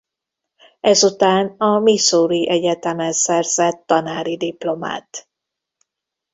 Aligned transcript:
Ezután 0.79 1.47
a 1.57 1.79
Missouri 1.79 2.49
Egyetemen 2.49 3.13
szerzett 3.13 3.83
tanári 3.85 4.37
diplomát. 4.37 5.29